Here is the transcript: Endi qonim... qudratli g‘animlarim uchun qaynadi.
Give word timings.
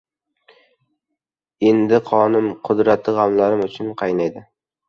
Endi 1.71 2.01
qonim... 2.09 2.49
qudratli 2.71 3.15
g‘animlarim 3.19 3.63
uchun 3.71 3.93
qaynadi. 4.05 4.45